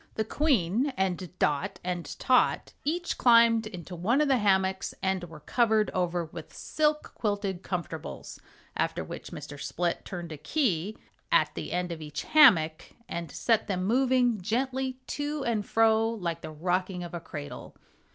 The 0.15 0.25
Queen 0.25 0.87
and 0.97 1.29
Dot 1.37 1.79
and 1.83 2.17
Tot 2.17 2.73
each 2.83 3.19
climbed 3.19 3.67
into 3.67 3.95
one 3.95 4.19
of 4.19 4.29
the 4.29 4.39
hammocks 4.39 4.95
and 5.03 5.23
were 5.25 5.41
covered 5.41 5.91
over 5.91 6.25
with 6.25 6.55
silk 6.55 7.11
quilted 7.13 7.61
comfortables, 7.61 8.39
after 8.75 9.03
which 9.03 9.29
Mr. 9.31 9.61
Split 9.61 10.03
turned 10.03 10.31
a 10.31 10.37
key 10.39 10.97
at 11.31 11.53
the 11.53 11.71
end 11.71 11.91
of 11.91 12.01
each 12.01 12.23
hammock 12.23 12.85
and 13.07 13.29
set 13.29 13.67
them 13.67 13.85
moving 13.85 14.41
gently 14.41 14.97
to 15.05 15.43
and 15.45 15.67
fro 15.67 16.09
like 16.09 16.41
the 16.41 16.49
rocking 16.49 17.03
of 17.03 17.13
a 17.13 17.19
cradle. 17.19 17.75